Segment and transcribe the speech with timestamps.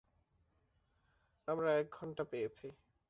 [1.47, 2.67] আমরা এক ঘন্টা পেয়েছি।